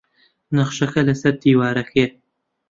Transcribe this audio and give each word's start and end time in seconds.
نەخشەکە 0.55 1.01
لەسەر 1.09 1.33
دیوارەکەیە. 1.43 2.07